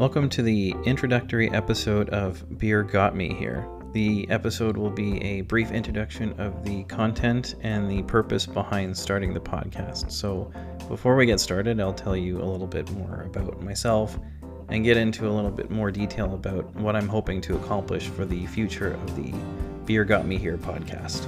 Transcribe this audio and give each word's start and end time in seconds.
Welcome 0.00 0.30
to 0.30 0.42
the 0.42 0.74
introductory 0.86 1.50
episode 1.50 2.08
of 2.08 2.58
Beer 2.58 2.82
Got 2.82 3.14
Me 3.14 3.34
Here. 3.34 3.68
The 3.92 4.26
episode 4.30 4.78
will 4.78 4.88
be 4.88 5.22
a 5.22 5.42
brief 5.42 5.72
introduction 5.72 6.32
of 6.40 6.64
the 6.64 6.84
content 6.84 7.56
and 7.60 7.90
the 7.90 8.02
purpose 8.04 8.46
behind 8.46 8.96
starting 8.96 9.34
the 9.34 9.40
podcast. 9.40 10.10
So, 10.10 10.50
before 10.88 11.16
we 11.16 11.26
get 11.26 11.38
started, 11.38 11.78
I'll 11.82 11.92
tell 11.92 12.16
you 12.16 12.40
a 12.40 12.48
little 12.48 12.66
bit 12.66 12.90
more 12.92 13.24
about 13.26 13.62
myself 13.62 14.18
and 14.70 14.84
get 14.84 14.96
into 14.96 15.28
a 15.28 15.32
little 15.32 15.50
bit 15.50 15.70
more 15.70 15.90
detail 15.90 16.32
about 16.32 16.74
what 16.76 16.96
I'm 16.96 17.06
hoping 17.06 17.42
to 17.42 17.56
accomplish 17.56 18.08
for 18.08 18.24
the 18.24 18.46
future 18.46 18.94
of 18.94 19.16
the 19.16 19.34
Beer 19.84 20.06
Got 20.06 20.24
Me 20.24 20.38
Here 20.38 20.56
podcast. 20.56 21.26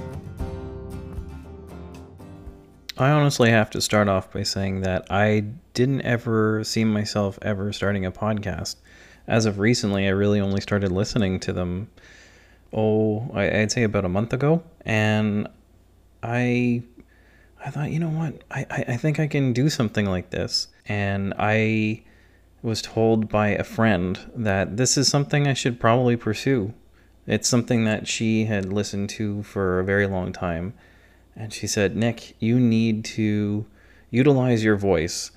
I 2.97 3.09
honestly 3.09 3.49
have 3.49 3.71
to 3.71 3.81
start 3.81 4.07
off 4.07 4.31
by 4.31 4.43
saying 4.43 4.81
that 4.81 5.07
I 5.09 5.45
didn't 5.73 6.01
ever 6.01 6.63
see 6.63 6.85
myself 6.85 7.39
ever 7.41 7.73
starting 7.73 8.05
a 8.05 8.11
podcast. 8.11 8.75
As 9.27 9.47
of 9.47 9.57
recently, 9.57 10.05
I 10.05 10.11
really 10.11 10.39
only 10.39 10.61
started 10.61 10.91
listening 10.91 11.39
to 11.41 11.53
them, 11.53 11.89
oh, 12.71 13.31
I'd 13.33 13.71
say 13.71 13.81
about 13.81 14.05
a 14.05 14.09
month 14.09 14.31
ago. 14.31 14.61
And 14.85 15.47
I 16.21 16.83
I 17.65 17.69
thought, 17.71 17.91
you 17.91 17.99
know 17.99 18.09
what? 18.09 18.43
I, 18.51 18.85
I 18.89 18.97
think 18.97 19.19
I 19.19 19.25
can 19.25 19.53
do 19.53 19.69
something 19.69 20.05
like 20.05 20.29
this. 20.29 20.67
And 20.85 21.33
I 21.39 22.03
was 22.61 22.81
told 22.81 23.27
by 23.27 23.49
a 23.49 23.63
friend 23.63 24.19
that 24.35 24.77
this 24.77 24.97
is 24.97 25.07
something 25.07 25.47
I 25.47 25.53
should 25.53 25.79
probably 25.79 26.15
pursue. 26.15 26.73
It's 27.25 27.47
something 27.47 27.85
that 27.85 28.07
she 28.07 28.45
had 28.45 28.71
listened 28.71 29.09
to 29.11 29.41
for 29.43 29.79
a 29.79 29.83
very 29.83 30.05
long 30.05 30.31
time 30.31 30.73
and 31.35 31.53
she 31.53 31.67
said, 31.67 31.95
Nick, 31.95 32.35
you 32.39 32.59
need 32.59 33.05
to 33.05 33.65
utilize 34.11 34.63
your 34.63 34.75
voice 34.75 35.31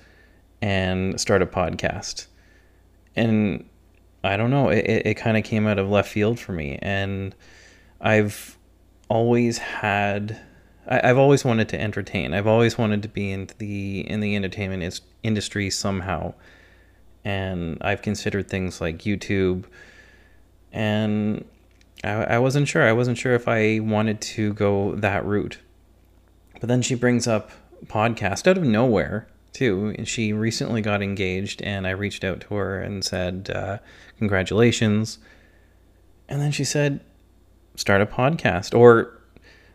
and 0.61 1.19
start 1.19 1.41
a 1.41 1.45
podcast. 1.45 2.27
And 3.15 3.67
I 4.23 4.37
don't 4.37 4.51
know, 4.51 4.69
it, 4.69 4.85
it 5.05 5.13
kind 5.15 5.37
of 5.37 5.43
came 5.43 5.67
out 5.67 5.79
of 5.79 5.89
left 5.89 6.09
field 6.09 6.39
for 6.39 6.51
me. 6.51 6.77
And 6.81 7.35
I've 7.99 8.57
always 9.09 9.57
had, 9.57 10.39
I, 10.87 11.07
have 11.07 11.17
always 11.17 11.43
wanted 11.43 11.69
to 11.69 11.81
entertain. 11.81 12.33
I've 12.33 12.47
always 12.47 12.77
wanted 12.77 13.01
to 13.03 13.09
be 13.09 13.31
in 13.31 13.49
the 13.57 14.01
in 14.07 14.19
the 14.19 14.35
entertainment 14.35 14.83
is, 14.83 15.01
industry 15.23 15.69
somehow. 15.69 16.33
And 17.25 17.77
I've 17.81 18.01
considered 18.01 18.47
things 18.47 18.79
like 18.79 18.99
YouTube. 18.99 19.65
And 20.71 21.43
I, 22.03 22.09
I 22.09 22.39
wasn't 22.39 22.67
sure. 22.67 22.87
I 22.87 22.93
wasn't 22.93 23.17
sure 23.17 23.33
if 23.33 23.47
I 23.47 23.79
wanted 23.79 24.21
to 24.21 24.53
go 24.53 24.95
that 24.95 25.25
route 25.25 25.57
but 26.59 26.69
then 26.69 26.81
she 26.81 26.95
brings 26.95 27.27
up 27.27 27.51
podcast 27.85 28.47
out 28.47 28.57
of 28.57 28.63
nowhere 28.63 29.27
too. 29.53 29.93
And 29.97 30.07
she 30.07 30.33
recently 30.33 30.81
got 30.81 31.01
engaged, 31.01 31.61
and 31.61 31.87
I 31.87 31.91
reached 31.91 32.23
out 32.23 32.41
to 32.41 32.55
her 32.55 32.79
and 32.79 33.03
said, 33.03 33.49
uh, 33.53 33.79
"Congratulations." 34.17 35.19
And 36.29 36.41
then 36.41 36.51
she 36.51 36.63
said, 36.63 36.99
"Start 37.75 38.01
a 38.01 38.05
podcast." 38.05 38.77
Or 38.77 39.19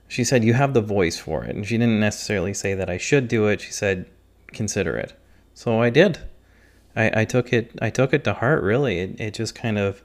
she 0.08 0.24
said, 0.24 0.44
"You 0.44 0.54
have 0.54 0.74
the 0.74 0.80
voice 0.80 1.18
for 1.18 1.44
it." 1.44 1.56
And 1.56 1.66
she 1.66 1.78
didn't 1.78 2.00
necessarily 2.00 2.54
say 2.54 2.74
that 2.74 2.90
I 2.90 2.98
should 2.98 3.28
do 3.28 3.46
it. 3.48 3.60
She 3.60 3.72
said, 3.72 4.06
"Consider 4.48 4.96
it." 4.96 5.14
So 5.54 5.82
I 5.82 5.90
did. 5.90 6.18
I, 6.94 7.22
I 7.22 7.24
took 7.24 7.52
it. 7.52 7.72
I 7.80 7.90
took 7.90 8.12
it 8.12 8.24
to 8.24 8.34
heart. 8.34 8.62
Really, 8.62 8.98
it, 9.00 9.20
it 9.20 9.34
just 9.34 9.54
kind 9.54 9.78
of 9.78 10.02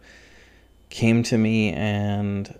came 0.89 1.21
to 1.23 1.37
me, 1.37 1.71
and 1.73 2.57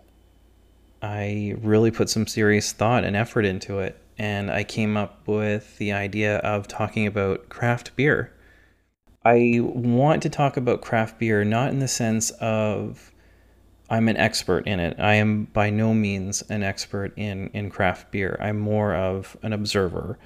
I 1.02 1.56
really 1.62 1.92
put 1.92 2.10
some 2.10 2.28
serious 2.28 2.74
thought 2.74 3.04
and 3.04 3.16
effort 3.16 3.46
into 3.46 3.80
it 3.80 3.98
and 4.18 4.52
I 4.52 4.64
came 4.64 4.98
up 4.98 5.28
with 5.28 5.78
the 5.78 5.92
idea 5.92 6.38
of 6.38 6.68
talking 6.68 7.06
about 7.06 7.50
craft 7.50 7.96
beer. 7.96 8.34
I 9.24 9.60
want 9.62 10.24
to 10.24 10.30
talk 10.30 10.58
about 10.58 10.82
craft 10.82 11.20
beer 11.20 11.44
not 11.44 11.70
in 11.70 11.80
the 11.80 11.88
sense 11.88 12.32
of 12.40 13.12
I'm 13.90 14.10
an 14.10 14.18
expert 14.18 14.68
in 14.68 14.80
it. 14.80 15.00
I 15.00 15.16
am 15.16 15.46
by 15.46 15.70
no 15.70 15.94
means 15.94 16.42
an 16.50 16.64
expert 16.64 17.14
in, 17.18 17.50
in 17.54 17.70
craft 17.70 18.12
beer. 18.12 18.38
I'm 18.40 18.60
more 18.60 18.94
of 18.96 19.38
an 19.44 19.54
observer. 19.54 20.18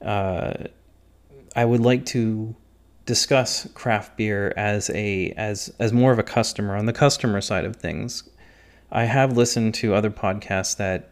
Uh, 0.00 0.54
I 1.56 1.64
would 1.64 1.80
like 1.80 2.04
to 2.06 2.54
discuss 3.04 3.68
craft 3.74 4.16
beer 4.16 4.52
as 4.56 4.88
a 4.90 5.32
as 5.36 5.72
as 5.78 5.92
more 5.92 6.12
of 6.12 6.18
a 6.18 6.22
customer 6.22 6.76
on 6.76 6.86
the 6.86 6.92
customer 6.92 7.40
side 7.40 7.64
of 7.64 7.76
things. 7.76 8.28
I 8.90 9.04
have 9.04 9.36
listened 9.36 9.74
to 9.76 9.94
other 9.94 10.10
podcasts 10.10 10.76
that 10.76 11.11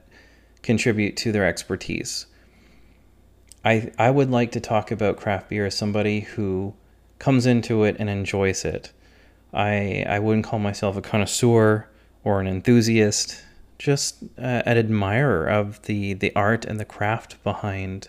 contribute 0.62 1.16
to 1.18 1.32
their 1.32 1.46
expertise. 1.46 2.26
I 3.64 3.90
I 3.98 4.10
would 4.10 4.30
like 4.30 4.52
to 4.52 4.60
talk 4.60 4.90
about 4.90 5.16
craft 5.16 5.48
beer 5.48 5.66
as 5.66 5.76
somebody 5.76 6.20
who 6.20 6.74
comes 7.18 7.46
into 7.46 7.84
it 7.84 7.96
and 7.98 8.08
enjoys 8.08 8.64
it. 8.64 8.92
I 9.52 10.04
I 10.08 10.18
wouldn't 10.18 10.46
call 10.46 10.58
myself 10.58 10.96
a 10.96 11.02
connoisseur 11.02 11.88
or 12.24 12.40
an 12.40 12.46
enthusiast, 12.46 13.42
just 13.78 14.22
uh, 14.38 14.62
an 14.66 14.78
admirer 14.78 15.46
of 15.46 15.82
the 15.82 16.14
the 16.14 16.34
art 16.34 16.64
and 16.64 16.80
the 16.80 16.84
craft 16.84 17.42
behind 17.44 18.08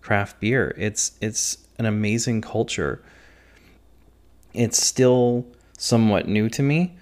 craft 0.00 0.40
beer. 0.40 0.74
It's 0.78 1.12
it's 1.20 1.58
an 1.78 1.86
amazing 1.86 2.42
culture. 2.42 3.02
It's 4.54 4.84
still 4.84 5.46
somewhat 5.78 6.28
new 6.28 6.48
to 6.50 6.62
me, 6.62 6.96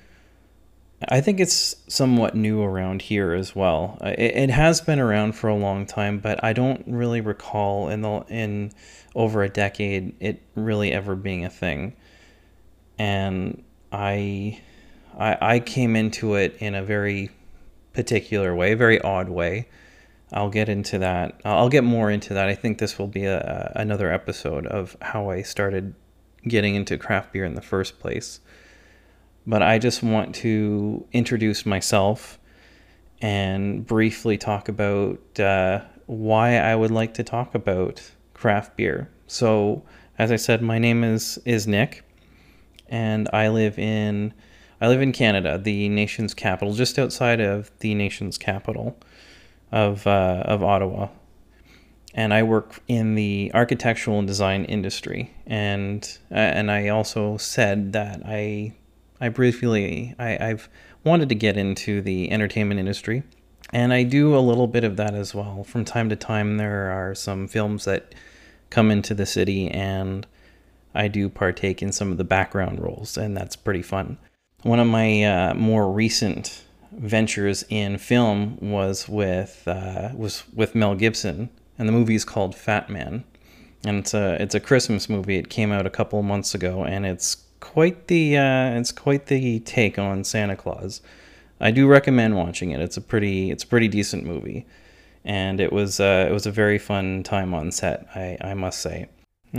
I 1.08 1.20
think 1.22 1.40
it's 1.40 1.76
somewhat 1.88 2.34
new 2.34 2.62
around 2.62 3.02
here 3.02 3.32
as 3.32 3.56
well. 3.56 3.96
Uh, 4.02 4.14
it, 4.18 4.36
it, 4.36 4.50
has 4.50 4.82
been 4.82 5.00
around 5.00 5.32
for 5.32 5.48
a 5.48 5.54
long 5.54 5.86
time, 5.86 6.18
but 6.18 6.42
I 6.44 6.52
don't 6.52 6.84
really 6.86 7.22
recall 7.22 7.88
in 7.88 8.02
the 8.02 8.24
in 8.28 8.72
over 9.14 9.42
a 9.42 9.48
decade 9.48 10.14
it 10.20 10.42
really 10.54 10.92
ever 10.92 11.16
being 11.16 11.44
a 11.44 11.50
thing. 11.50 11.96
And 12.98 13.62
I, 13.90 14.60
I, 15.18 15.38
I 15.40 15.60
came 15.60 15.96
into 15.96 16.34
it 16.34 16.56
in 16.58 16.74
a 16.74 16.82
very 16.82 17.30
particular 17.94 18.54
way, 18.54 18.74
very 18.74 19.00
odd 19.00 19.30
way. 19.30 19.68
I'll 20.32 20.50
get 20.50 20.68
into 20.68 20.98
that. 20.98 21.40
I'll 21.46 21.70
get 21.70 21.82
more 21.82 22.10
into 22.10 22.34
that. 22.34 22.46
I 22.46 22.54
think 22.54 22.78
this 22.78 22.98
will 22.98 23.08
be 23.08 23.24
a, 23.24 23.72
another 23.74 24.12
episode 24.12 24.66
of 24.66 24.98
how 25.00 25.30
I 25.30 25.42
started 25.42 25.94
getting 26.46 26.74
into 26.74 26.98
craft 26.98 27.32
beer 27.32 27.46
in 27.46 27.54
the 27.54 27.62
first 27.62 27.98
place 27.98 28.40
but 29.50 29.62
I 29.62 29.80
just 29.80 30.00
want 30.00 30.36
to 30.36 31.04
introduce 31.12 31.66
myself 31.66 32.38
and 33.20 33.84
briefly 33.84 34.38
talk 34.38 34.68
about 34.68 35.40
uh, 35.40 35.80
why 36.06 36.56
I 36.56 36.76
would 36.76 36.92
like 36.92 37.14
to 37.14 37.24
talk 37.24 37.56
about 37.56 38.12
craft 38.32 38.76
beer. 38.76 39.10
So, 39.26 39.82
as 40.20 40.30
I 40.30 40.36
said, 40.36 40.62
my 40.62 40.78
name 40.78 41.02
is 41.02 41.36
is 41.44 41.66
Nick, 41.66 42.04
and 42.88 43.28
I 43.32 43.48
live 43.48 43.76
in 43.76 44.32
I 44.80 44.86
live 44.86 45.02
in 45.02 45.10
Canada, 45.10 45.58
the 45.58 45.88
nation's 45.88 46.32
capital, 46.32 46.72
just 46.72 46.96
outside 46.96 47.40
of 47.40 47.76
the 47.80 47.92
nation's 47.94 48.38
capital 48.38 48.96
of 49.72 50.06
uh, 50.06 50.44
of 50.46 50.62
Ottawa. 50.62 51.08
And 52.14 52.32
I 52.32 52.44
work 52.44 52.80
in 52.86 53.16
the 53.16 53.50
architectural 53.52 54.20
and 54.20 54.28
design 54.28 54.64
industry, 54.64 55.34
and 55.44 56.06
uh, 56.30 56.34
and 56.34 56.70
I 56.70 56.88
also 56.88 57.36
said 57.36 57.92
that 57.94 58.22
I 58.24 58.74
I 59.20 59.28
briefly 59.28 60.14
I, 60.18 60.38
I've 60.38 60.68
wanted 61.04 61.28
to 61.28 61.34
get 61.34 61.56
into 61.56 62.00
the 62.00 62.30
entertainment 62.30 62.80
industry, 62.80 63.22
and 63.72 63.92
I 63.92 64.02
do 64.02 64.36
a 64.36 64.40
little 64.40 64.66
bit 64.66 64.84
of 64.84 64.96
that 64.96 65.14
as 65.14 65.34
well. 65.34 65.64
From 65.64 65.84
time 65.84 66.08
to 66.08 66.16
time, 66.16 66.56
there 66.56 66.90
are 66.90 67.14
some 67.14 67.48
films 67.48 67.84
that 67.84 68.14
come 68.70 68.90
into 68.90 69.14
the 69.14 69.26
city, 69.26 69.68
and 69.68 70.26
I 70.94 71.08
do 71.08 71.28
partake 71.28 71.82
in 71.82 71.92
some 71.92 72.10
of 72.10 72.18
the 72.18 72.24
background 72.24 72.80
roles, 72.80 73.16
and 73.16 73.36
that's 73.36 73.56
pretty 73.56 73.82
fun. 73.82 74.18
One 74.62 74.80
of 74.80 74.86
my 74.86 75.24
uh, 75.24 75.54
more 75.54 75.90
recent 75.90 76.64
ventures 76.92 77.64
in 77.68 77.98
film 77.98 78.58
was 78.60 79.08
with 79.08 79.62
uh, 79.66 80.10
was 80.14 80.44
with 80.54 80.74
Mel 80.74 80.94
Gibson, 80.94 81.50
and 81.78 81.88
the 81.88 81.92
movie 81.92 82.14
is 82.14 82.24
called 82.24 82.54
Fatman, 82.54 83.24
and 83.84 83.98
it's 83.98 84.14
a 84.14 84.40
it's 84.42 84.54
a 84.54 84.60
Christmas 84.60 85.08
movie. 85.08 85.36
It 85.36 85.48
came 85.48 85.72
out 85.72 85.86
a 85.86 85.90
couple 85.90 86.22
months 86.22 86.54
ago, 86.54 86.84
and 86.84 87.06
it's 87.06 87.44
quite 87.60 88.08
the 88.08 88.36
uh, 88.36 88.78
it's 88.78 88.92
quite 88.92 89.26
the 89.26 89.60
take 89.60 89.98
on 89.98 90.24
Santa 90.24 90.56
Claus. 90.56 91.00
I 91.60 91.70
do 91.70 91.86
recommend 91.86 92.36
watching 92.36 92.70
it. 92.70 92.80
It's 92.80 92.96
a 92.96 93.00
pretty 93.00 93.50
it's 93.50 93.64
a 93.64 93.66
pretty 93.66 93.88
decent 93.88 94.24
movie, 94.24 94.66
and 95.24 95.60
it 95.60 95.72
was 95.72 96.00
uh, 96.00 96.26
it 96.28 96.32
was 96.32 96.46
a 96.46 96.50
very 96.50 96.78
fun 96.78 97.22
time 97.22 97.54
on 97.54 97.70
set. 97.70 98.06
I 98.14 98.38
I 98.40 98.54
must 98.54 98.80
say. 98.80 99.08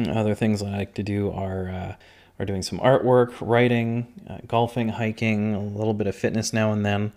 Other 0.08 0.36
things 0.36 0.62
I 0.62 0.70
like 0.70 0.94
to 0.96 1.04
do 1.04 1.32
are 1.32 1.70
uh, 1.70 1.96
are 2.40 2.46
doing 2.46 2.64
some 2.64 2.80
artwork, 2.80 3.34
writing, 3.40 4.08
uh, 4.30 4.40
golfing, 4.48 4.90
hiking, 4.90 5.54
a 5.54 5.60
little 5.60 5.94
bit 5.94 6.08
of 6.08 6.16
fitness 6.16 6.54
now 6.54 6.72
and 6.72 6.86
then, 6.86 7.12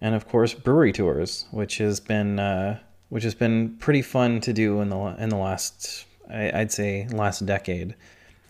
and 0.00 0.14
of 0.14 0.28
course 0.28 0.52
brewery 0.52 0.92
tours, 0.92 1.46
which 1.50 1.78
has 1.78 2.00
been 2.00 2.38
uh, 2.38 2.78
which 3.08 3.24
has 3.24 3.34
been 3.34 3.76
pretty 3.78 4.02
fun 4.02 4.40
to 4.40 4.52
do 4.52 4.80
in 4.80 4.90
the 4.90 4.98
in 5.18 5.30
the 5.30 5.36
last 5.36 6.04
I'd 6.30 6.72
say 6.72 7.08
last 7.08 7.46
decade 7.46 7.94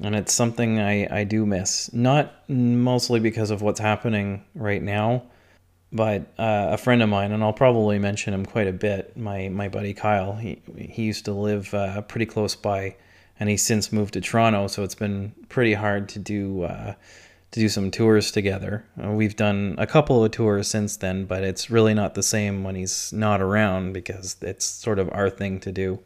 and 0.00 0.15
it's 0.15 0.33
something 0.33 0.81
I, 0.81 1.21
I 1.21 1.25
do 1.25 1.45
miss. 1.45 1.93
Not 1.93 2.33
mostly 2.49 3.21
because 3.21 3.50
of 3.50 3.62
what's 3.62 3.81
happening 3.81 4.45
right 4.55 4.83
now, 4.83 5.25
but 5.93 6.23
uh, 6.39 6.69
a 6.71 6.77
friend 6.77 7.03
of 7.03 7.09
mine, 7.09 7.33
and 7.33 7.43
I'll 7.43 7.53
probably 7.53 7.99
mention 7.99 8.35
him 8.35 8.47
quite 8.47 8.69
a 8.69 8.73
bit. 8.73 9.17
My 9.17 9.49
my 9.49 9.69
buddy 9.69 9.95
Kyle. 9.95 10.35
He 10.35 10.61
he 10.77 11.05
used 11.05 11.25
to 11.25 11.33
live 11.33 11.73
uh, 11.75 12.03
pretty 12.03 12.27
close 12.27 12.55
by, 12.55 12.97
and 13.41 13.49
he's 13.49 13.65
since 13.65 13.93
moved 13.93 14.15
to 14.15 14.21
Toronto. 14.21 14.67
So 14.67 14.83
it's 14.85 14.95
been 14.95 15.33
pretty 15.49 15.75
hard 15.75 16.09
to 16.11 16.19
do 16.19 16.62
uh, 16.62 16.94
to 17.51 17.61
do 17.61 17.69
some 17.69 17.91
tours 17.91 18.31
together. 18.31 18.85
Uh, 19.03 19.11
we've 19.11 19.37
done 19.37 19.75
a 19.79 19.87
couple 19.87 20.23
of 20.25 20.31
tours 20.31 20.69
since 20.69 20.97
then, 20.97 21.25
but 21.25 21.43
it's 21.43 21.71
really 21.71 21.94
not 21.94 22.15
the 22.15 22.23
same 22.23 22.62
when 22.65 22.75
he's 22.75 23.12
not 23.12 23.41
around 23.41 23.94
because 23.94 24.37
it's 24.43 24.67
sort 24.67 24.99
of 24.99 25.09
our 25.12 25.31
thing 25.31 25.59
to 25.61 25.73
do. 25.73 25.99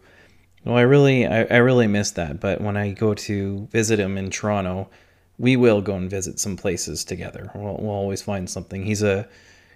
Well, 0.65 0.77
I 0.77 0.83
really, 0.83 1.27
I, 1.27 1.43
I 1.45 1.57
really 1.57 1.87
miss 1.87 2.13
that. 2.13 2.41
But 2.41 2.61
when 2.61 2.77
I 2.77 2.93
go 2.93 3.15
to 3.15 3.69
visit 3.71 3.99
him 3.99 4.17
in 4.17 4.31
Toronto, 4.31 4.89
we 5.39 5.57
will 5.57 5.81
go 5.81 5.97
and 5.97 6.11
visit 6.11 6.39
some 6.39 6.57
places 6.57 7.05
together. 7.05 7.51
We'll, 7.55 7.77
we'll 7.79 7.91
always 7.91 8.23
find 8.23 8.49
something. 8.49 8.85
He's 8.85 9.03
a 9.03 9.29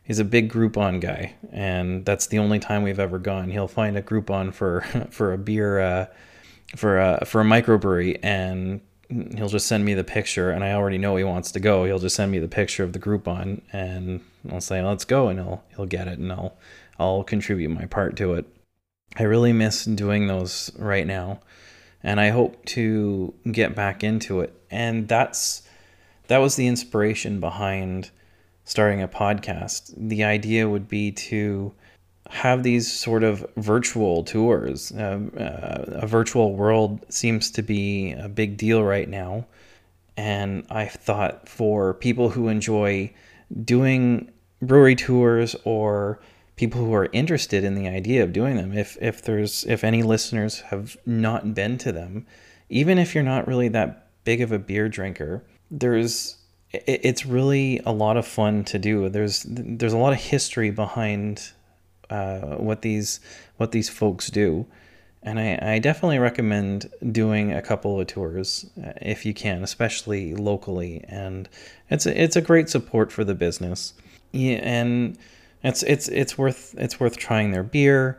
he's 0.04 0.18
a 0.18 0.24
big 0.24 0.50
Groupon 0.52 1.00
guy, 1.00 1.34
and 1.50 2.04
that's 2.04 2.28
the 2.28 2.38
only 2.38 2.58
time 2.58 2.82
we've 2.82 3.00
ever 3.00 3.18
gone. 3.18 3.50
He'll 3.50 3.68
find 3.68 3.96
a 3.96 4.02
Groupon 4.02 4.54
for 4.54 4.82
for 5.10 5.32
a 5.32 5.38
beer, 5.38 5.80
uh, 5.80 6.06
for 6.76 6.98
a 6.98 7.24
for 7.24 7.40
a 7.40 7.44
microbrewery, 7.44 8.20
and 8.22 8.80
he'll 9.08 9.48
just 9.48 9.66
send 9.66 9.84
me 9.84 9.94
the 9.94 10.04
picture, 10.04 10.50
and 10.50 10.64
I 10.64 10.72
already 10.72 10.98
know 10.98 11.16
he 11.16 11.24
wants 11.24 11.52
to 11.52 11.60
go. 11.60 11.84
He'll 11.84 11.98
just 11.98 12.16
send 12.16 12.30
me 12.32 12.38
the 12.38 12.48
picture 12.48 12.84
of 12.84 12.92
the 12.92 12.98
Groupon, 12.98 13.60
and 13.72 14.20
I'll 14.50 14.60
say 14.60 14.82
let's 14.82 15.04
go, 15.04 15.28
and 15.28 15.40
he'll 15.40 15.64
he'll 15.74 15.86
get 15.86 16.08
it, 16.08 16.18
and 16.18 16.32
I'll 16.32 16.56
I'll 16.98 17.24
contribute 17.24 17.70
my 17.70 17.86
part 17.86 18.16
to 18.16 18.34
it. 18.34 18.46
I 19.18 19.22
really 19.22 19.52
miss 19.52 19.84
doing 19.84 20.26
those 20.26 20.70
right 20.78 21.06
now, 21.06 21.40
and 22.02 22.20
I 22.20 22.28
hope 22.28 22.64
to 22.66 23.32
get 23.50 23.74
back 23.74 24.04
into 24.04 24.40
it. 24.40 24.54
And 24.70 25.08
that's 25.08 25.62
that 26.28 26.38
was 26.38 26.56
the 26.56 26.66
inspiration 26.66 27.40
behind 27.40 28.10
starting 28.64 29.00
a 29.00 29.08
podcast. 29.08 29.94
The 29.96 30.24
idea 30.24 30.68
would 30.68 30.88
be 30.88 31.12
to 31.12 31.72
have 32.28 32.62
these 32.62 32.92
sort 32.92 33.22
of 33.22 33.46
virtual 33.56 34.24
tours. 34.24 34.92
Uh, 34.92 35.20
uh, 35.38 36.00
a 36.02 36.06
virtual 36.06 36.54
world 36.54 37.04
seems 37.08 37.50
to 37.52 37.62
be 37.62 38.12
a 38.12 38.28
big 38.28 38.56
deal 38.56 38.82
right 38.82 39.08
now. 39.08 39.46
And 40.16 40.66
I 40.70 40.86
thought 40.86 41.48
for 41.48 41.94
people 41.94 42.30
who 42.30 42.48
enjoy 42.48 43.12
doing 43.64 44.30
brewery 44.60 44.96
tours 44.96 45.54
or 45.64 46.20
people 46.56 46.80
who 46.80 46.94
are 46.94 47.08
interested 47.12 47.64
in 47.64 47.74
the 47.74 47.86
idea 47.86 48.22
of 48.24 48.32
doing 48.32 48.56
them, 48.56 48.76
if, 48.76 48.96
if 49.00 49.22
there's 49.22 49.64
if 49.64 49.84
any 49.84 50.02
listeners 50.02 50.60
have 50.60 50.96
not 51.06 51.54
been 51.54 51.78
to 51.78 51.92
them, 51.92 52.26
even 52.68 52.98
if 52.98 53.14
you're 53.14 53.24
not 53.24 53.46
really 53.46 53.68
that 53.68 54.08
big 54.24 54.40
of 54.40 54.52
a 54.52 54.58
beer 54.58 54.88
drinker, 54.88 55.44
there's 55.70 56.36
it's 56.72 57.24
really 57.24 57.80
a 57.86 57.92
lot 57.92 58.16
of 58.16 58.26
fun 58.26 58.64
to 58.64 58.78
do. 58.78 59.08
There's 59.08 59.46
there's 59.48 59.92
a 59.92 59.98
lot 59.98 60.12
of 60.12 60.18
history 60.18 60.70
behind 60.70 61.52
uh, 62.10 62.56
what 62.56 62.82
these 62.82 63.20
what 63.56 63.72
these 63.72 63.88
folks 63.88 64.28
do, 64.28 64.66
and 65.22 65.38
I, 65.38 65.74
I 65.74 65.78
definitely 65.78 66.18
recommend 66.18 66.90
doing 67.12 67.52
a 67.52 67.62
couple 67.62 68.00
of 68.00 68.06
tours 68.06 68.68
uh, 68.84 68.92
if 69.00 69.24
you 69.24 69.32
can, 69.32 69.62
especially 69.62 70.34
locally. 70.34 71.04
And 71.08 71.48
it's 71.90 72.06
a, 72.06 72.20
it's 72.22 72.36
a 72.36 72.40
great 72.40 72.68
support 72.68 73.12
for 73.12 73.24
the 73.24 73.34
business. 73.34 73.94
Yeah, 74.32 74.58
and 74.62 75.18
it's 75.62 75.82
it's 75.82 76.08
it's 76.08 76.38
worth 76.38 76.74
it's 76.78 77.00
worth 77.00 77.16
trying 77.16 77.50
their 77.50 77.62
beer. 77.62 78.18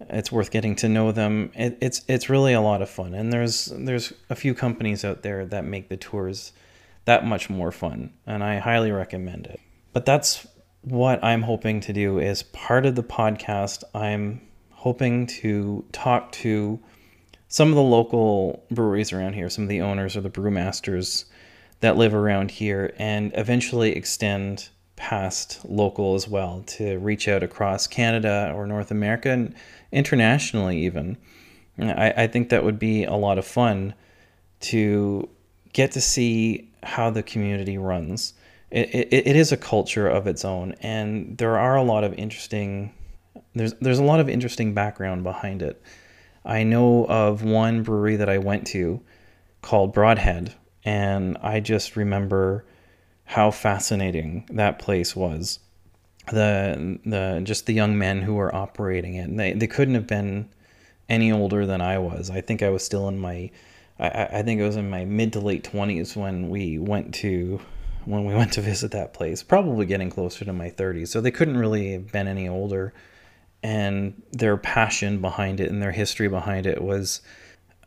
It's 0.00 0.30
worth 0.30 0.50
getting 0.50 0.76
to 0.76 0.88
know 0.88 1.10
them. 1.12 1.50
It, 1.54 1.78
it's 1.80 2.02
it's 2.08 2.30
really 2.30 2.52
a 2.52 2.60
lot 2.60 2.82
of 2.82 2.88
fun, 2.88 3.14
and 3.14 3.32
there's 3.32 3.66
there's 3.66 4.12
a 4.30 4.36
few 4.36 4.54
companies 4.54 5.04
out 5.04 5.22
there 5.22 5.44
that 5.46 5.64
make 5.64 5.88
the 5.88 5.96
tours 5.96 6.52
that 7.04 7.26
much 7.26 7.50
more 7.50 7.72
fun, 7.72 8.12
and 8.26 8.44
I 8.44 8.58
highly 8.58 8.92
recommend 8.92 9.46
it. 9.46 9.60
But 9.92 10.06
that's 10.06 10.46
what 10.82 11.22
I'm 11.24 11.42
hoping 11.42 11.80
to 11.80 11.92
do 11.92 12.18
is 12.18 12.42
part 12.44 12.86
of 12.86 12.94
the 12.94 13.02
podcast. 13.02 13.82
I'm 13.94 14.40
hoping 14.70 15.26
to 15.26 15.84
talk 15.90 16.30
to 16.32 16.78
some 17.48 17.68
of 17.70 17.74
the 17.74 17.82
local 17.82 18.64
breweries 18.70 19.12
around 19.12 19.32
here, 19.32 19.50
some 19.50 19.64
of 19.64 19.68
the 19.68 19.80
owners 19.80 20.16
or 20.16 20.20
the 20.20 20.30
brewmasters 20.30 21.24
that 21.80 21.96
live 21.96 22.14
around 22.14 22.50
here, 22.50 22.94
and 22.98 23.32
eventually 23.34 23.96
extend 23.96 24.68
past 24.98 25.60
local 25.64 26.14
as 26.14 26.28
well 26.28 26.62
to 26.66 26.98
reach 26.98 27.28
out 27.28 27.42
across 27.42 27.86
Canada 27.86 28.52
or 28.54 28.66
North 28.66 28.90
America 28.90 29.30
and 29.30 29.54
internationally 29.92 30.84
even. 30.84 31.16
I, 31.80 32.12
I 32.16 32.26
think 32.26 32.48
that 32.48 32.64
would 32.64 32.78
be 32.78 33.04
a 33.04 33.14
lot 33.14 33.38
of 33.38 33.46
fun 33.46 33.94
to 34.60 35.28
get 35.72 35.92
to 35.92 36.00
see 36.00 36.68
how 36.82 37.10
the 37.10 37.22
community 37.22 37.78
runs. 37.78 38.34
It, 38.70 38.92
it, 38.94 39.26
it 39.28 39.36
is 39.36 39.52
a 39.52 39.56
culture 39.56 40.08
of 40.08 40.26
its 40.26 40.44
own, 40.44 40.74
and 40.80 41.38
there 41.38 41.56
are 41.56 41.76
a 41.76 41.82
lot 41.82 42.04
of 42.04 42.12
interesting. 42.14 42.92
There's 43.54 43.74
there's 43.74 44.00
a 44.00 44.04
lot 44.04 44.20
of 44.20 44.28
interesting 44.28 44.74
background 44.74 45.22
behind 45.22 45.62
it. 45.62 45.80
I 46.44 46.64
know 46.64 47.06
of 47.06 47.44
one 47.44 47.82
brewery 47.82 48.16
that 48.16 48.28
I 48.28 48.38
went 48.38 48.66
to 48.68 49.00
called 49.62 49.94
Broadhead, 49.94 50.54
and 50.84 51.38
I 51.40 51.60
just 51.60 51.96
remember 51.96 52.64
how 53.28 53.50
fascinating 53.50 54.48
that 54.50 54.78
place 54.78 55.14
was. 55.14 55.58
The 56.32 56.98
the 57.04 57.42
just 57.44 57.66
the 57.66 57.74
young 57.74 57.98
men 57.98 58.22
who 58.22 58.34
were 58.34 58.54
operating 58.54 59.14
it. 59.14 59.28
And 59.28 59.38
they 59.38 59.52
they 59.52 59.66
couldn't 59.66 59.94
have 59.94 60.06
been 60.06 60.48
any 61.10 61.30
older 61.30 61.66
than 61.66 61.82
I 61.82 61.98
was. 61.98 62.30
I 62.30 62.40
think 62.40 62.62
I 62.62 62.70
was 62.70 62.82
still 62.82 63.06
in 63.06 63.18
my 63.18 63.50
I, 63.98 64.28
I 64.32 64.42
think 64.42 64.60
it 64.60 64.64
was 64.64 64.76
in 64.76 64.88
my 64.88 65.04
mid 65.04 65.34
to 65.34 65.40
late 65.40 65.62
twenties 65.62 66.16
when 66.16 66.48
we 66.48 66.78
went 66.78 67.14
to 67.16 67.60
when 68.06 68.24
we 68.24 68.34
went 68.40 68.54
to 68.54 68.62
visit 68.62 68.92
that 68.92 69.12
place. 69.12 69.42
Probably 69.42 69.84
getting 69.84 70.08
closer 70.08 70.46
to 70.46 70.52
my 70.54 70.70
thirties, 70.70 71.10
so 71.10 71.20
they 71.20 71.30
couldn't 71.30 71.58
really 71.58 71.92
have 71.92 72.10
been 72.10 72.28
any 72.28 72.48
older. 72.48 72.94
And 73.62 74.22
their 74.32 74.56
passion 74.56 75.20
behind 75.20 75.60
it 75.60 75.70
and 75.70 75.82
their 75.82 75.92
history 75.92 76.28
behind 76.28 76.64
it 76.64 76.80
was, 76.80 77.20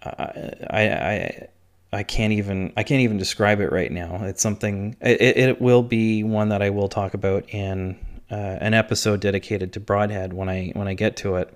uh, 0.03 0.27
I, 0.69 0.89
I, 0.89 1.47
I 1.93 2.03
can't 2.03 2.33
even 2.33 2.71
I 2.77 2.83
can't 2.83 3.01
even 3.01 3.17
describe 3.17 3.59
it 3.59 3.71
right 3.71 3.91
now. 3.91 4.23
It's 4.23 4.41
something. 4.41 4.95
It, 5.01 5.38
it 5.38 5.61
will 5.61 5.83
be 5.83 6.23
one 6.23 6.49
that 6.49 6.61
I 6.61 6.69
will 6.69 6.88
talk 6.88 7.13
about 7.13 7.49
in 7.49 7.97
uh, 8.29 8.35
an 8.61 8.73
episode 8.73 9.19
dedicated 9.19 9.73
to 9.73 9.79
Broadhead 9.79 10.31
when 10.33 10.47
I 10.47 10.71
when 10.73 10.88
I 10.88 10.93
get 10.93 11.17
to 11.17 11.35
it. 11.35 11.53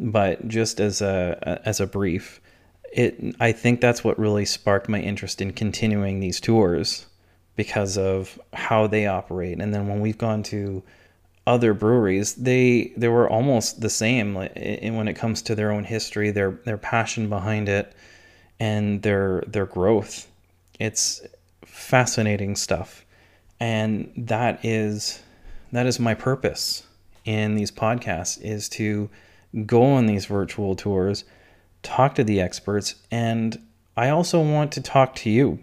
But 0.00 0.48
just 0.48 0.80
as 0.80 1.00
a 1.00 1.60
as 1.64 1.78
a 1.78 1.86
brief, 1.86 2.40
it 2.92 3.36
I 3.38 3.52
think 3.52 3.80
that's 3.80 4.02
what 4.02 4.18
really 4.18 4.44
sparked 4.44 4.88
my 4.88 5.00
interest 5.00 5.40
in 5.40 5.52
continuing 5.52 6.18
these 6.18 6.40
tours 6.40 7.06
because 7.54 7.96
of 7.96 8.40
how 8.52 8.86
they 8.86 9.06
operate. 9.06 9.60
And 9.60 9.72
then 9.72 9.86
when 9.86 10.00
we've 10.00 10.18
gone 10.18 10.42
to 10.44 10.82
other 11.46 11.74
breweries, 11.74 12.34
they 12.34 12.92
they 12.96 13.08
were 13.08 13.28
almost 13.28 13.80
the 13.80 13.90
same 13.90 14.34
when 14.34 15.08
it 15.08 15.14
comes 15.14 15.42
to 15.42 15.54
their 15.54 15.70
own 15.70 15.84
history, 15.84 16.32
their 16.32 16.58
their 16.64 16.78
passion 16.78 17.28
behind 17.28 17.68
it, 17.68 17.94
and 18.60 19.02
their 19.02 19.42
their 19.48 19.66
growth. 19.66 20.28
It's 20.78 21.22
fascinating 21.64 22.54
stuff, 22.54 23.04
and 23.58 24.12
that 24.16 24.64
is 24.64 25.20
that 25.72 25.86
is 25.86 25.98
my 25.98 26.14
purpose 26.14 26.84
in 27.24 27.56
these 27.56 27.72
podcasts 27.72 28.40
is 28.40 28.68
to 28.68 29.10
go 29.66 29.82
on 29.82 30.06
these 30.06 30.26
virtual 30.26 30.76
tours 30.76 31.24
talk 31.82 32.14
to 32.14 32.24
the 32.24 32.40
experts, 32.40 32.96
and 33.10 33.58
I 33.96 34.10
also 34.10 34.40
want 34.40 34.72
to 34.72 34.82
talk 34.82 35.14
to 35.16 35.30
you. 35.30 35.60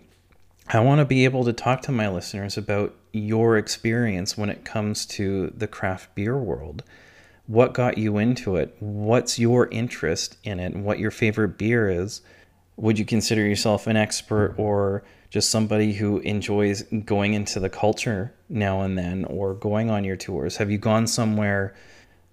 I 0.68 0.80
want 0.80 1.00
to 1.00 1.06
be 1.06 1.24
able 1.24 1.46
to 1.46 1.54
talk 1.54 1.82
to 1.84 1.92
my 1.92 2.10
listeners 2.10 2.58
about 2.58 2.94
your 3.14 3.58
experience 3.58 4.38
when 4.38 4.50
it 4.50 4.66
comes 4.66 5.06
to 5.06 5.54
the 5.56 5.68
craft 5.68 6.14
beer 6.16 6.38
world. 6.38 6.84
What 7.46 7.74
got 7.74 7.98
you 7.98 8.18
into 8.18 8.58
it? 8.58 8.76
What's 8.80 9.40
your 9.40 9.68
interest 9.70 10.38
in 10.44 10.60
it? 10.60 10.76
What 10.76 11.00
your 11.00 11.12
favorite 11.12 11.58
beer 11.58 11.90
is? 11.90 12.22
Would 12.78 13.00
you 13.00 13.06
consider 13.06 13.46
yourself 13.46 13.88
an 13.88 13.98
expert 13.98 14.56
or 14.58 15.04
just 15.30 15.50
somebody 15.50 15.94
who 15.94 16.20
enjoys 16.20 16.84
going 16.84 17.34
into 17.34 17.60
the 17.60 17.70
culture 17.70 18.34
now 18.50 18.82
and 18.82 18.98
then 18.98 19.26
or 19.26 19.54
going 19.54 19.90
on 19.90 20.04
your 20.04 20.16
tours? 20.16 20.58
Have 20.58 20.72
you 20.72 20.78
gone 20.78 21.08
somewhere 21.08 21.76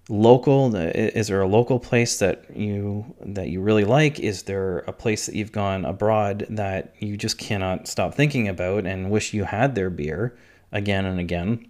local? 0.07 0.75
Is 0.75 1.27
there 1.27 1.41
a 1.41 1.47
local 1.47 1.79
place 1.79 2.19
that 2.19 2.55
you 2.55 3.15
that 3.21 3.49
you 3.49 3.59
really 3.59 3.85
like? 3.85 4.19
Is 4.19 4.43
there 4.43 4.79
a 4.79 4.93
place 4.93 5.25
that 5.25 5.35
you've 5.35 5.51
gone 5.51 5.83
abroad 5.83 6.45
that 6.49 6.93
you 6.99 7.17
just 7.17 7.37
cannot 7.37 7.87
stop 7.87 8.13
thinking 8.13 8.47
about 8.47 8.85
and 8.85 9.09
wish 9.09 9.33
you 9.33 9.45
had 9.45 9.75
their 9.75 9.89
beer 9.89 10.37
again 10.71 11.05
and 11.05 11.19
again? 11.19 11.67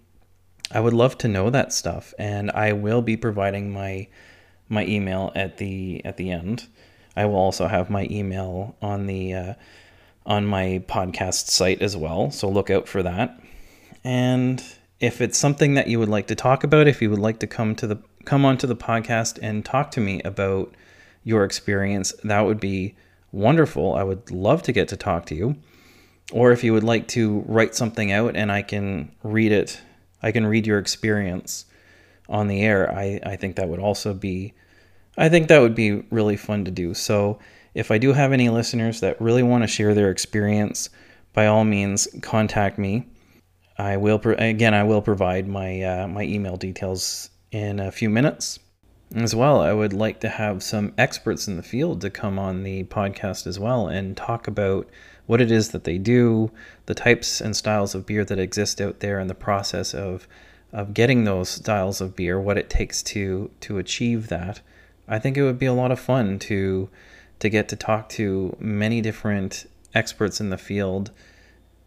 I 0.72 0.80
would 0.80 0.94
love 0.94 1.18
to 1.20 1.28
know 1.28 1.50
that 1.52 1.72
stuff 1.72 2.14
and 2.18 2.50
i 2.52 2.74
will 2.74 3.04
be 3.04 3.16
providing 3.16 3.72
my 3.72 4.08
my 4.68 4.86
email 4.86 5.32
at 5.36 5.58
the 5.58 6.04
at 6.04 6.18
the 6.18 6.32
end 6.32 6.68
i 7.16 7.26
will 7.26 7.36
also 7.36 7.68
have 7.68 7.90
my 7.90 8.08
email 8.10 8.76
on 8.82 9.08
the 9.08 9.34
uh, 9.34 9.54
on 10.26 10.46
my 10.46 10.84
podcast 10.88 11.48
site 11.50 11.82
as 11.82 11.96
well 11.96 12.32
so 12.32 12.50
look 12.50 12.70
out 12.70 12.88
for 12.88 13.04
that 13.04 13.40
and 14.04 14.64
if 15.00 15.22
it's 15.22 15.38
something 15.38 15.74
that 15.74 15.88
you 15.88 16.00
would 16.00 16.10
like 16.10 16.28
to 16.28 16.36
talk 16.36 16.64
about 16.64 16.88
if 16.88 17.02
you 17.02 17.10
would 17.10 17.20
like 17.20 17.40
to 17.40 17.48
come 17.48 17.76
to 17.76 17.88
the 17.88 17.98
come 18.26 18.44
onto 18.44 18.68
the 18.68 18.76
podcast 18.76 19.40
and 19.42 19.64
talk 19.64 19.92
to 19.92 20.02
me 20.02 20.22
about 20.24 20.74
your 21.26 21.44
experience, 21.44 22.14
that 22.24 22.42
would 22.42 22.60
be 22.60 22.96
wonderful. 23.32 23.96
I 23.96 24.04
would 24.04 24.32
love 24.32 24.62
to 24.64 24.72
get 24.72 24.88
to 24.90 24.98
talk 24.98 25.26
to 25.28 25.36
you. 25.36 25.58
Or 26.32 26.52
if 26.52 26.64
you 26.64 26.74
would 26.74 26.84
like 26.84 27.08
to 27.10 27.44
write 27.48 27.76
something 27.76 28.12
out 28.12 28.36
and 28.36 28.52
I 28.52 28.62
can 28.62 29.12
read 29.24 29.52
it, 29.52 29.82
I 30.24 30.32
can 30.32 30.46
read 30.48 30.66
your 30.66 30.80
experience 30.80 31.66
on 32.28 32.48
the 32.48 32.64
air, 32.64 32.92
I, 32.92 33.20
I 33.24 33.36
think 33.36 33.56
that 33.56 33.70
would 33.70 33.80
also 33.80 34.14
be 34.14 34.54
I 35.18 35.30
think 35.30 35.48
that 35.48 35.60
would 35.60 35.76
be 35.76 36.04
really 36.12 36.38
fun 36.38 36.66
to 36.66 36.72
do. 36.72 36.94
So 36.94 37.40
if 37.74 37.92
I 37.92 37.98
do 37.98 38.14
have 38.14 38.32
any 38.32 38.50
listeners 38.50 39.00
that 39.02 39.20
really 39.22 39.44
want 39.44 39.64
to 39.64 39.68
share 39.68 39.94
their 39.94 40.12
experience, 40.12 40.90
by 41.34 41.48
all 41.48 41.66
means 41.66 42.08
contact 42.22 42.78
me 42.78 43.06
I 43.78 43.98
will 43.98 44.20
pro- 44.20 44.36
again. 44.36 44.74
I 44.74 44.84
will 44.84 45.02
provide 45.02 45.48
my 45.48 45.82
uh, 45.82 46.08
my 46.08 46.24
email 46.24 46.56
details 46.56 47.30
in 47.52 47.80
a 47.80 47.92
few 47.92 48.10
minutes. 48.10 48.60
As 49.16 49.36
well, 49.36 49.62
I 49.62 49.72
would 49.72 49.94
like 49.94 50.20
to 50.22 50.30
have 50.30 50.64
some 50.64 50.94
experts 50.98 51.48
in 51.48 51.58
the 51.58 51.64
field 51.64 52.02
to 52.02 52.10
come 52.10 52.40
on 52.40 52.64
the 52.64 52.86
podcast 52.86 53.46
as 53.46 53.60
well 53.60 53.88
and 53.88 54.18
talk 54.18 54.48
about 54.48 54.90
what 55.28 55.42
it 55.42 55.52
is 55.52 55.70
that 55.70 55.84
they 55.84 55.98
do, 55.98 56.52
the 56.88 56.96
types 56.96 57.40
and 57.40 57.56
styles 57.56 57.94
of 57.94 58.06
beer 58.06 58.26
that 58.26 58.40
exist 58.40 58.82
out 58.82 59.00
there, 59.00 59.20
and 59.20 59.30
the 59.30 59.36
process 59.36 59.94
of 59.94 60.28
of 60.72 60.94
getting 60.94 61.24
those 61.24 61.50
styles 61.50 62.02
of 62.02 62.16
beer, 62.16 62.40
what 62.40 62.58
it 62.58 62.70
takes 62.70 63.04
to 63.04 63.52
to 63.62 63.78
achieve 63.78 64.28
that. 64.30 64.62
I 65.08 65.20
think 65.20 65.38
it 65.38 65.44
would 65.44 65.60
be 65.60 65.66
a 65.66 65.74
lot 65.74 65.92
of 65.92 66.00
fun 66.00 66.40
to 66.40 66.90
to 67.40 67.50
get 67.50 67.68
to 67.70 67.76
talk 67.76 68.10
to 68.10 68.56
many 68.60 69.02
different 69.02 69.70
experts 69.94 70.40
in 70.40 70.50
the 70.50 70.58
field 70.58 71.12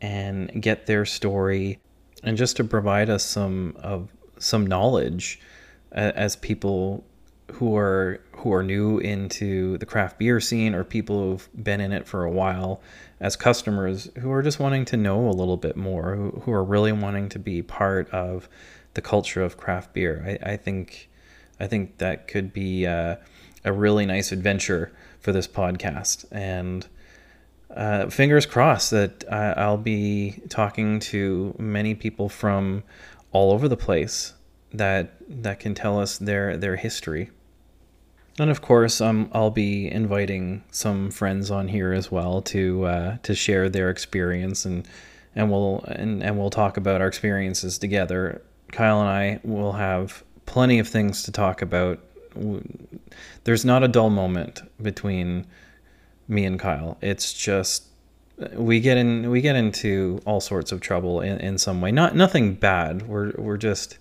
and 0.00 0.62
get 0.62 0.86
their 0.86 1.04
story 1.04 1.78
and 2.22 2.36
just 2.36 2.56
to 2.56 2.64
provide 2.64 3.10
us 3.10 3.24
some 3.24 3.76
of 3.78 4.10
some 4.38 4.66
knowledge 4.66 5.40
as 5.92 6.36
people 6.36 7.04
who 7.52 7.76
are 7.76 8.20
who 8.36 8.52
are 8.52 8.62
new 8.62 8.98
into 8.98 9.78
the 9.78 9.86
craft 9.86 10.18
beer 10.18 10.38
scene 10.38 10.74
or 10.74 10.84
people 10.84 11.18
who've 11.18 11.48
been 11.64 11.80
in 11.80 11.92
it 11.92 12.06
for 12.06 12.24
a 12.24 12.30
while 12.30 12.80
as 13.20 13.36
customers 13.36 14.10
who 14.18 14.30
are 14.30 14.42
just 14.42 14.60
wanting 14.60 14.84
to 14.84 14.96
know 14.96 15.28
a 15.28 15.30
little 15.32 15.56
bit 15.56 15.76
more 15.76 16.14
who, 16.14 16.30
who 16.44 16.52
are 16.52 16.62
really 16.62 16.92
wanting 16.92 17.28
to 17.28 17.38
be 17.38 17.62
part 17.62 18.08
of 18.10 18.48
the 18.94 19.00
culture 19.00 19.42
of 19.42 19.56
craft 19.56 19.92
beer. 19.92 20.38
I, 20.44 20.52
I 20.52 20.56
think 20.56 21.07
I 21.60 21.66
think 21.66 21.98
that 21.98 22.28
could 22.28 22.52
be 22.52 22.86
uh, 22.86 23.16
a 23.64 23.72
really 23.72 24.06
nice 24.06 24.32
adventure 24.32 24.92
for 25.20 25.32
this 25.32 25.48
podcast 25.48 26.24
and 26.30 26.86
uh, 27.70 28.08
fingers 28.08 28.46
crossed 28.46 28.90
that 28.90 29.24
uh, 29.30 29.54
I'll 29.56 29.76
be 29.76 30.40
talking 30.48 31.00
to 31.00 31.54
many 31.58 31.94
people 31.94 32.28
from 32.28 32.82
all 33.32 33.52
over 33.52 33.68
the 33.68 33.76
place 33.76 34.34
that 34.72 35.14
that 35.28 35.60
can 35.60 35.74
tell 35.74 35.98
us 36.00 36.18
their 36.18 36.56
their 36.56 36.76
history. 36.76 37.30
And 38.38 38.50
of 38.50 38.62
course, 38.62 39.00
um, 39.00 39.28
I'll 39.32 39.50
be 39.50 39.90
inviting 39.90 40.62
some 40.70 41.10
friends 41.10 41.50
on 41.50 41.68
here 41.68 41.92
as 41.92 42.10
well 42.10 42.40
to 42.42 42.84
uh, 42.84 43.16
to 43.22 43.34
share 43.34 43.68
their 43.68 43.90
experience 43.90 44.64
and 44.64 44.88
and 45.34 45.50
we'll 45.50 45.84
and, 45.88 46.22
and 46.22 46.38
we'll 46.38 46.50
talk 46.50 46.76
about 46.76 47.00
our 47.00 47.08
experiences 47.08 47.78
together. 47.78 48.42
Kyle 48.72 49.00
and 49.00 49.08
I 49.08 49.40
will 49.44 49.72
have 49.72 50.24
plenty 50.48 50.78
of 50.78 50.88
things 50.88 51.22
to 51.24 51.30
talk 51.30 51.62
about. 51.62 52.00
There's 53.44 53.64
not 53.64 53.84
a 53.84 53.88
dull 53.88 54.10
moment 54.10 54.62
between 54.82 55.46
me 56.26 56.44
and 56.44 56.58
Kyle. 56.58 56.96
It's 57.02 57.32
just 57.32 57.84
we 58.54 58.80
get 58.80 58.96
in 58.96 59.30
we 59.30 59.40
get 59.40 59.56
into 59.56 60.20
all 60.24 60.40
sorts 60.40 60.72
of 60.72 60.80
trouble 60.80 61.20
in, 61.20 61.38
in 61.38 61.58
some 61.58 61.80
way. 61.80 61.92
Not 61.92 62.16
nothing 62.16 62.54
bad. 62.54 63.02
We're 63.06 63.32
we're 63.36 63.58
just 63.58 63.98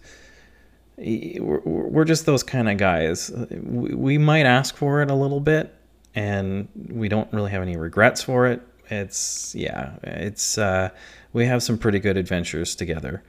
we're, 0.98 1.60
we're 1.60 2.06
just 2.06 2.26
those 2.26 2.44
kind 2.44 2.70
of 2.70 2.78
guys. 2.78 3.30
We, 3.52 3.94
we 3.94 4.18
might 4.18 4.46
ask 4.46 4.76
for 4.76 5.02
it 5.02 5.12
a 5.12 5.16
little 5.16 5.42
bit, 5.42 5.76
and 6.16 6.70
we 6.90 7.10
don't 7.10 7.32
really 7.34 7.52
have 7.52 7.62
any 7.62 7.76
regrets 7.76 8.24
for 8.24 8.48
it. 8.48 8.62
It's 8.90 9.54
yeah, 9.54 9.98
it's 10.02 10.58
uh, 10.58 10.90
we 11.34 11.46
have 11.46 11.62
some 11.62 11.78
pretty 11.78 12.00
good 12.00 12.16
adventures 12.16 12.74
together 12.74 13.22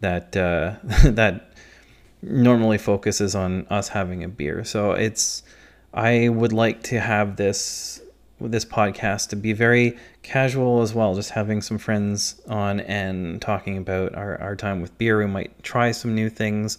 that 0.00 0.36
uh, 0.36 0.74
that 1.04 1.52
normally 2.22 2.78
focuses 2.78 3.34
on 3.34 3.66
us 3.68 3.88
having 3.88 4.24
a 4.24 4.28
beer. 4.28 4.64
So 4.64 4.92
it's 4.92 5.42
I 5.92 6.28
would 6.28 6.52
like 6.52 6.82
to 6.84 7.00
have 7.00 7.36
this 7.36 8.00
this 8.40 8.64
podcast 8.64 9.30
to 9.30 9.36
be 9.36 9.52
very 9.52 9.98
casual 10.22 10.82
as 10.82 10.94
well, 10.94 11.14
just 11.14 11.30
having 11.30 11.60
some 11.60 11.78
friends 11.78 12.40
on 12.48 12.80
and 12.80 13.42
talking 13.42 13.76
about 13.76 14.14
our, 14.14 14.40
our 14.40 14.54
time 14.54 14.80
with 14.80 14.96
beer. 14.96 15.18
We 15.18 15.26
might 15.26 15.62
try 15.62 15.90
some 15.90 16.14
new 16.14 16.30
things 16.30 16.78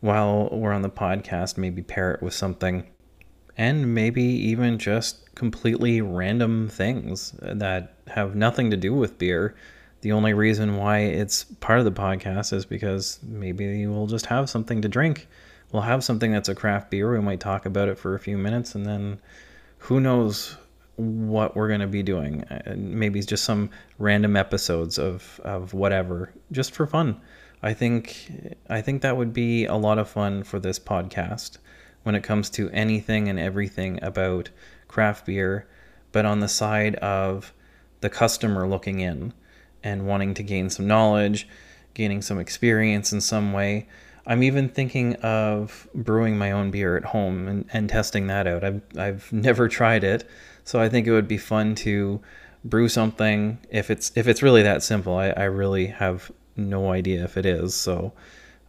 while 0.00 0.48
we're 0.50 0.72
on 0.72 0.82
the 0.82 0.90
podcast, 0.90 1.56
maybe 1.56 1.82
pair 1.82 2.12
it 2.12 2.22
with 2.22 2.34
something, 2.34 2.84
and 3.56 3.94
maybe 3.94 4.22
even 4.22 4.78
just 4.78 5.34
completely 5.34 6.00
random 6.00 6.68
things 6.68 7.32
that 7.40 7.94
have 8.08 8.34
nothing 8.34 8.70
to 8.70 8.76
do 8.76 8.92
with 8.92 9.18
beer. 9.18 9.54
The 10.06 10.12
only 10.12 10.34
reason 10.34 10.76
why 10.76 10.98
it's 11.00 11.42
part 11.58 11.80
of 11.80 11.84
the 11.84 11.90
podcast 11.90 12.52
is 12.52 12.64
because 12.64 13.18
maybe 13.24 13.88
we'll 13.88 14.06
just 14.06 14.26
have 14.26 14.48
something 14.48 14.80
to 14.82 14.88
drink. 14.88 15.26
We'll 15.72 15.82
have 15.82 16.04
something 16.04 16.30
that's 16.30 16.48
a 16.48 16.54
craft 16.54 16.92
beer. 16.92 17.10
We 17.10 17.18
might 17.18 17.40
talk 17.40 17.66
about 17.66 17.88
it 17.88 17.98
for 17.98 18.14
a 18.14 18.20
few 18.20 18.38
minutes 18.38 18.76
and 18.76 18.86
then 18.86 19.18
who 19.78 19.98
knows 19.98 20.58
what 20.94 21.56
we're 21.56 21.66
going 21.66 21.80
to 21.80 21.88
be 21.88 22.04
doing. 22.04 22.44
Uh, 22.44 22.74
maybe 22.76 23.20
just 23.20 23.42
some 23.42 23.68
random 23.98 24.36
episodes 24.36 24.96
of, 24.96 25.40
of 25.42 25.74
whatever, 25.74 26.32
just 26.52 26.72
for 26.72 26.86
fun. 26.86 27.20
I 27.64 27.74
think 27.74 28.30
I 28.68 28.82
think 28.82 29.02
that 29.02 29.16
would 29.16 29.32
be 29.32 29.66
a 29.66 29.74
lot 29.74 29.98
of 29.98 30.08
fun 30.08 30.44
for 30.44 30.60
this 30.60 30.78
podcast 30.78 31.58
when 32.04 32.14
it 32.14 32.22
comes 32.22 32.48
to 32.50 32.70
anything 32.70 33.28
and 33.28 33.40
everything 33.40 33.98
about 34.04 34.50
craft 34.86 35.26
beer, 35.26 35.66
but 36.12 36.24
on 36.24 36.38
the 36.38 36.46
side 36.46 36.94
of 36.94 37.52
the 38.02 38.08
customer 38.08 38.68
looking 38.68 39.00
in 39.00 39.32
and 39.82 40.06
wanting 40.06 40.34
to 40.34 40.42
gain 40.42 40.70
some 40.70 40.86
knowledge, 40.86 41.48
gaining 41.94 42.22
some 42.22 42.38
experience 42.38 43.12
in 43.12 43.20
some 43.20 43.52
way. 43.52 43.86
I'm 44.26 44.42
even 44.42 44.68
thinking 44.68 45.14
of 45.16 45.88
brewing 45.94 46.36
my 46.36 46.50
own 46.50 46.70
beer 46.70 46.96
at 46.96 47.04
home 47.04 47.46
and, 47.46 47.64
and 47.72 47.88
testing 47.88 48.26
that 48.26 48.46
out. 48.46 48.64
I've, 48.64 48.82
I've 48.98 49.32
never 49.32 49.68
tried 49.68 50.04
it, 50.04 50.28
so 50.64 50.80
I 50.80 50.88
think 50.88 51.06
it 51.06 51.12
would 51.12 51.28
be 51.28 51.38
fun 51.38 51.74
to 51.76 52.20
brew 52.64 52.88
something 52.88 53.58
if 53.70 53.90
it's 53.90 54.10
if 54.16 54.26
it's 54.26 54.42
really 54.42 54.62
that 54.62 54.82
simple. 54.82 55.16
I, 55.16 55.28
I 55.28 55.44
really 55.44 55.86
have 55.86 56.30
no 56.56 56.90
idea 56.90 57.22
if 57.24 57.36
it 57.36 57.46
is. 57.46 57.74
So 57.74 58.12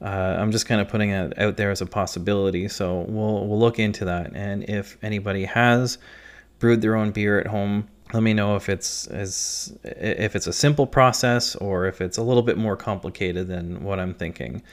uh, 0.01 0.05
I'm 0.39 0.51
just 0.51 0.67
kind 0.67 0.79
of 0.79 0.87
putting 0.87 1.09
it 1.09 1.37
out 1.39 1.57
there 1.57 1.71
as 1.71 1.81
a 1.81 1.85
possibility. 1.85 2.67
So 2.67 3.01
we'll 3.07 3.47
we'll 3.47 3.59
look 3.59 3.79
into 3.79 4.05
that. 4.05 4.31
And 4.35 4.63
if 4.69 4.97
anybody 5.01 5.45
has 5.45 5.97
brewed 6.59 6.81
their 6.81 6.95
own 6.95 7.11
beer 7.11 7.39
at 7.39 7.47
home, 7.47 7.87
let 8.13 8.23
me 8.23 8.33
know 8.33 8.55
if 8.55 8.69
it's 8.69 9.07
as 9.07 9.77
if 9.83 10.35
it's 10.35 10.47
a 10.47 10.53
simple 10.53 10.87
process 10.87 11.55
or 11.55 11.87
if 11.87 12.01
it's 12.01 12.17
a 12.17 12.23
little 12.23 12.43
bit 12.43 12.57
more 12.57 12.77
complicated 12.77 13.47
than 13.47 13.83
what 13.83 13.99
I'm 13.99 14.13
thinking. 14.13 14.63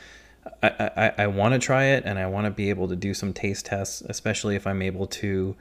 I, 0.62 0.90
I, 0.96 1.12
I 1.18 1.26
want 1.26 1.54
to 1.54 1.58
try 1.58 1.84
it 1.84 2.04
and 2.04 2.18
I 2.18 2.26
want 2.26 2.44
to 2.44 2.50
be 2.50 2.70
able 2.70 2.88
to 2.88 2.96
do 2.96 3.14
some 3.14 3.32
taste 3.32 3.66
tests, 3.66 4.02
especially 4.02 4.56
if 4.56 4.66
I'm 4.66 4.82
able 4.82 5.06
to 5.06 5.56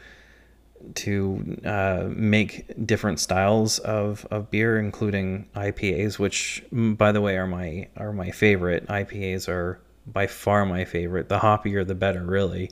to 0.96 1.62
uh, 1.66 2.10
make 2.10 2.66
different 2.86 3.20
styles 3.20 3.80
of, 3.80 4.28
of 4.30 4.52
beer, 4.52 4.78
including 4.78 5.48
IPAs, 5.56 6.20
which, 6.20 6.62
by 6.72 7.14
the 7.14 7.22
way, 7.22 7.38
are 7.38 7.48
my 7.48 7.88
are 7.96 8.12
my 8.12 8.32
favorite. 8.32 8.88
IPAs 8.88 9.48
are 9.48 9.80
by 10.06 10.28
far 10.28 10.66
my 10.66 10.86
favorite. 10.86 11.30
The 11.30 11.40
hoppier, 11.40 11.88
the 11.88 11.96
better, 11.96 12.24
really. 12.24 12.70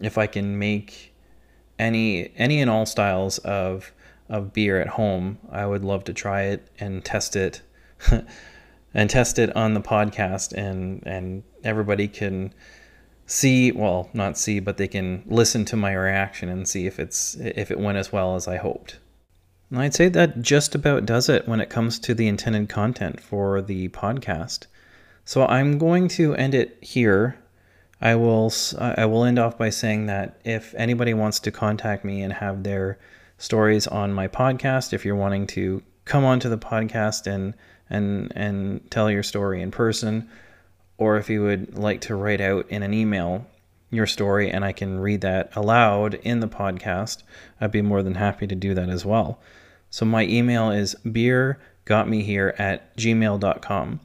If 0.00 0.16
I 0.16 0.26
can 0.26 0.58
make 0.58 1.12
any 1.78 2.32
any 2.36 2.60
and 2.60 2.70
all 2.70 2.86
styles 2.86 3.38
of 3.38 3.92
of 4.30 4.54
beer 4.54 4.80
at 4.80 4.88
home, 4.88 5.38
I 5.50 5.66
would 5.66 5.84
love 5.84 6.04
to 6.04 6.14
try 6.14 6.42
it 6.44 6.66
and 6.78 7.04
test 7.04 7.36
it, 7.36 7.60
and 8.94 9.10
test 9.10 9.38
it 9.38 9.54
on 9.54 9.74
the 9.74 9.82
podcast, 9.82 10.52
and 10.52 11.02
and 11.06 11.42
everybody 11.62 12.08
can 12.08 12.54
see 13.30 13.70
well 13.70 14.10
not 14.12 14.36
see 14.36 14.58
but 14.58 14.76
they 14.76 14.88
can 14.88 15.22
listen 15.26 15.64
to 15.64 15.76
my 15.76 15.92
reaction 15.92 16.48
and 16.48 16.66
see 16.66 16.86
if 16.86 16.98
it's 16.98 17.36
if 17.36 17.70
it 17.70 17.78
went 17.78 17.96
as 17.96 18.10
well 18.10 18.34
as 18.34 18.48
i 18.48 18.56
hoped. 18.56 18.98
And 19.70 19.78
i'd 19.80 19.94
say 19.94 20.08
that 20.08 20.42
just 20.42 20.74
about 20.74 21.06
does 21.06 21.28
it 21.28 21.46
when 21.46 21.60
it 21.60 21.70
comes 21.70 21.98
to 22.00 22.14
the 22.14 22.26
intended 22.26 22.68
content 22.68 23.20
for 23.20 23.62
the 23.62 23.88
podcast. 23.90 24.66
So 25.24 25.46
i'm 25.46 25.78
going 25.78 26.08
to 26.08 26.34
end 26.34 26.54
it 26.54 26.76
here. 26.80 27.38
I 28.00 28.16
will 28.16 28.52
i 28.78 29.06
will 29.06 29.24
end 29.24 29.38
off 29.38 29.56
by 29.56 29.70
saying 29.70 30.06
that 30.06 30.40
if 30.44 30.74
anybody 30.74 31.14
wants 31.14 31.38
to 31.40 31.52
contact 31.52 32.04
me 32.04 32.22
and 32.22 32.32
have 32.32 32.64
their 32.64 32.98
stories 33.40 33.88
on 33.88 34.12
my 34.12 34.28
podcast 34.28 34.92
if 34.92 35.04
you're 35.04 35.16
wanting 35.16 35.48
to 35.48 35.82
come 36.04 36.24
onto 36.24 36.48
the 36.48 36.58
podcast 36.58 37.26
and 37.26 37.54
and 37.88 38.32
and 38.36 38.88
tell 38.90 39.10
your 39.10 39.22
story 39.22 39.60
in 39.60 39.72
person 39.72 40.28
or 40.98 41.16
if 41.16 41.28
you 41.28 41.42
would 41.42 41.76
like 41.76 42.00
to 42.02 42.14
write 42.14 42.40
out 42.40 42.64
in 42.68 42.84
an 42.84 42.94
email 42.94 43.44
your 43.90 44.06
story 44.06 44.50
and 44.50 44.64
I 44.64 44.72
can 44.72 45.00
read 45.00 45.20
that 45.22 45.54
aloud 45.56 46.14
in 46.14 46.40
the 46.40 46.48
podcast, 46.48 47.22
I'd 47.60 47.72
be 47.72 47.82
more 47.82 48.02
than 48.02 48.14
happy 48.14 48.46
to 48.46 48.54
do 48.54 48.74
that 48.74 48.88
as 48.88 49.04
well. 49.04 49.40
So 49.90 50.06
my 50.06 50.24
email 50.24 50.70
is 50.70 50.94
beergotmehere 51.04 52.58
at 52.58 52.96
gmail.com. 52.96 54.00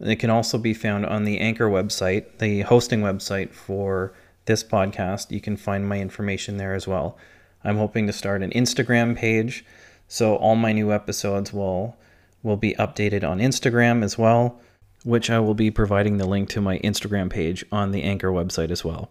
It 0.00 0.16
can 0.16 0.30
also 0.30 0.58
be 0.58 0.74
found 0.74 1.06
on 1.06 1.24
the 1.24 1.40
Anchor 1.40 1.68
website, 1.68 2.38
the 2.38 2.62
hosting 2.62 3.00
website 3.00 3.52
for 3.52 4.12
this 4.44 4.62
podcast. 4.62 5.30
You 5.30 5.40
can 5.40 5.56
find 5.56 5.88
my 5.88 5.98
information 5.98 6.56
there 6.56 6.74
as 6.74 6.86
well. 6.86 7.16
I'm 7.64 7.76
hoping 7.76 8.06
to 8.06 8.12
start 8.12 8.42
an 8.42 8.50
Instagram 8.50 9.16
page, 9.16 9.64
so 10.08 10.36
all 10.36 10.56
my 10.56 10.72
new 10.72 10.92
episodes 10.92 11.52
will 11.52 11.96
will 12.42 12.56
be 12.56 12.74
updated 12.74 13.22
on 13.22 13.38
Instagram 13.38 14.02
as 14.02 14.16
well 14.16 14.60
which 15.04 15.30
I 15.30 15.38
will 15.38 15.54
be 15.54 15.70
providing 15.70 16.18
the 16.18 16.26
link 16.26 16.48
to 16.50 16.60
my 16.60 16.78
Instagram 16.78 17.30
page 17.30 17.64
on 17.72 17.90
the 17.90 18.02
Anchor 18.02 18.30
website 18.30 18.70
as 18.70 18.84
well. 18.84 19.10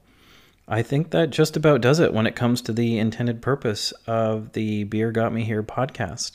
I 0.67 0.83
think 0.83 1.09
that 1.11 1.31
just 1.31 1.57
about 1.57 1.81
does 1.81 1.99
it 1.99 2.13
when 2.13 2.27
it 2.27 2.35
comes 2.35 2.61
to 2.63 2.73
the 2.73 2.99
intended 2.99 3.41
purpose 3.41 3.91
of 4.05 4.53
the 4.53 4.83
Beer 4.83 5.11
Got 5.11 5.33
Me 5.33 5.43
Here 5.43 5.63
podcast. 5.63 6.33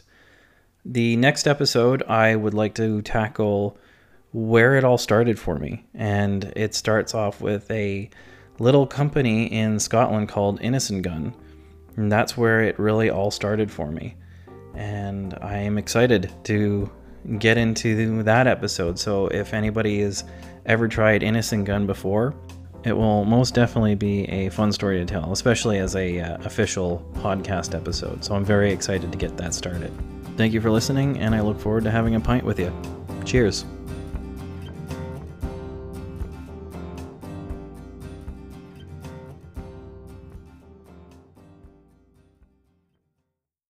The 0.85 1.17
next 1.17 1.47
episode, 1.47 2.03
I 2.05 2.35
would 2.35 2.53
like 2.53 2.75
to 2.75 3.01
tackle 3.03 3.79
where 4.33 4.75
it 4.75 4.83
all 4.83 4.99
started 4.99 5.39
for 5.39 5.57
me. 5.59 5.85
And 5.95 6.53
it 6.57 6.75
starts 6.75 7.15
off 7.15 7.41
with 7.41 7.71
a 7.71 8.11
little 8.59 8.89
company 8.89 9.47
in 9.47 9.79
Scotland 9.79 10.29
called 10.29 10.61
Innis 10.61 10.91
& 10.91 11.01
Gunn. 11.01 11.33
And 11.97 12.11
that's 12.11 12.37
where 12.37 12.63
it 12.63 12.79
really 12.79 13.11
all 13.11 13.31
started 13.31 13.71
for 13.71 13.91
me. 13.91 14.17
And 14.75 15.39
I 15.41 15.59
am 15.59 15.79
excited 15.79 16.33
to 16.45 16.91
get 17.39 17.57
into 17.57 18.23
that 18.25 18.47
episode. 18.47 18.99
So 18.99 19.29
if 19.29 19.55
anybody 19.55 20.01
has 20.03 20.25
ever 20.67 20.89
tried 20.89 21.23
Innis 21.23 21.53
& 21.53 21.65
Gunn 21.65 21.87
before, 21.87 22.35
it 22.85 22.93
will 22.93 23.25
most 23.25 23.55
definitely 23.55 23.95
be 23.95 24.25
a 24.25 24.51
fun 24.51 24.71
story 24.71 24.99
to 24.99 25.07
tell, 25.07 25.33
especially 25.33 25.79
as 25.79 25.97
a 25.97 26.21
uh, 26.21 26.37
official 26.45 27.09
podcast 27.15 27.75
episode. 27.75 28.23
So 28.23 28.35
I'm 28.35 28.45
very 28.45 28.73
excited 28.73 29.11
to 29.11 29.17
get 29.17 29.37
that 29.39 29.55
started. 29.55 29.91
Thank 30.37 30.53
you 30.53 30.61
for 30.61 30.71
listening, 30.71 31.19
and 31.19 31.35
I 31.35 31.41
look 31.41 31.59
forward 31.59 31.85
to 31.85 31.91
having 31.91 32.15
a 32.15 32.21
pint 32.21 32.45
with 32.45 32.59
you. 32.59 32.73
Cheers. 33.25 33.65